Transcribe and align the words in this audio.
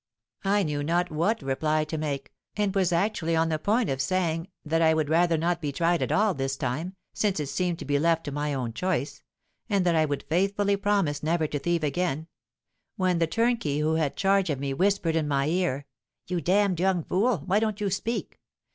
_'—I 0.45 0.63
knew 0.63 0.81
not 0.81 1.11
what 1.11 1.43
reply 1.43 1.83
to 1.83 1.95
make, 1.95 2.33
and 2.57 2.73
was 2.73 2.91
actually 2.91 3.35
on 3.35 3.49
the 3.49 3.59
point 3.59 3.87
of 3.87 4.01
saying 4.01 4.47
'that 4.65 4.81
I 4.81 4.95
would 4.95 5.09
rather 5.11 5.37
not 5.37 5.61
be 5.61 5.71
tried 5.71 6.01
at 6.01 6.11
all 6.11 6.33
this 6.33 6.57
time, 6.57 6.95
since 7.13 7.39
it 7.39 7.49
seemed 7.49 7.77
to 7.77 7.85
be 7.85 7.99
left 7.99 8.23
to 8.23 8.31
my 8.31 8.51
own 8.51 8.73
choice; 8.73 9.21
and 9.69 9.85
that 9.85 9.95
I 9.95 10.05
would 10.05 10.23
faithfully 10.23 10.75
promise 10.75 11.21
never 11.21 11.45
to 11.45 11.59
thieve 11.59 11.83
again,'—when 11.83 13.19
the 13.19 13.27
turnkey 13.27 13.77
who 13.77 13.93
had 13.93 14.15
charge 14.15 14.49
of 14.49 14.59
me, 14.59 14.73
whispered 14.73 15.15
in 15.15 15.27
my 15.27 15.47
ear, 15.47 15.85
'You 16.25 16.41
damned 16.41 16.79
young 16.79 17.03
fool, 17.03 17.43
why 17.45 17.59
don't 17.59 17.79
you 17.79 17.91
speak? 17.91 18.39